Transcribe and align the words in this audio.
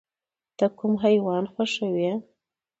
ته 0.57 0.65
کوم 0.77 0.93
حیوان 1.03 1.43
خوښوې؟ 1.53 2.11